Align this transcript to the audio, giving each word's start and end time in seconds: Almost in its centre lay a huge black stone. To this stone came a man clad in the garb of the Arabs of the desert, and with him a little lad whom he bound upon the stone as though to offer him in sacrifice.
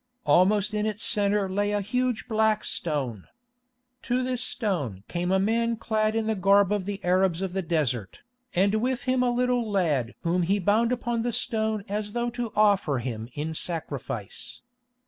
Almost 0.25 0.73
in 0.73 0.87
its 0.87 1.03
centre 1.05 1.47
lay 1.47 1.73
a 1.73 1.79
huge 1.81 2.27
black 2.27 2.65
stone. 2.65 3.27
To 4.01 4.23
this 4.23 4.41
stone 4.41 5.03
came 5.07 5.31
a 5.31 5.37
man 5.37 5.75
clad 5.77 6.15
in 6.15 6.25
the 6.25 6.33
garb 6.33 6.71
of 6.71 6.85
the 6.85 6.99
Arabs 7.05 7.39
of 7.43 7.53
the 7.53 7.61
desert, 7.61 8.23
and 8.55 8.73
with 8.81 9.03
him 9.03 9.21
a 9.21 9.29
little 9.29 9.69
lad 9.69 10.15
whom 10.21 10.41
he 10.41 10.57
bound 10.57 10.91
upon 10.91 11.21
the 11.21 11.31
stone 11.31 11.85
as 11.87 12.13
though 12.13 12.31
to 12.31 12.51
offer 12.55 12.97
him 12.97 13.29
in 13.33 13.53
sacrifice. 13.53 14.63